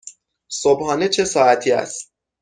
[0.51, 2.11] صبحانه چه ساعتی است؟